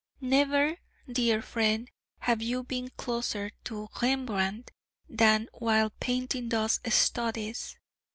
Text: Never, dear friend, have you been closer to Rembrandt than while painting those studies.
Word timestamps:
Never, 0.19 0.77
dear 1.07 1.43
friend, 1.43 1.87
have 2.21 2.41
you 2.41 2.63
been 2.63 2.89
closer 2.97 3.51
to 3.65 3.87
Rembrandt 4.01 4.71
than 5.07 5.47
while 5.53 5.91
painting 5.99 6.49
those 6.49 6.79
studies. 6.91 7.77